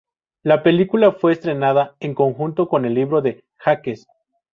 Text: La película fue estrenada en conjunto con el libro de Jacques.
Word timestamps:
La 0.41 0.63
película 0.63 1.11
fue 1.11 1.31
estrenada 1.33 1.95
en 1.99 2.15
conjunto 2.15 2.67
con 2.67 2.85
el 2.85 2.95
libro 2.95 3.21
de 3.21 3.43
Jacques. 3.63 4.07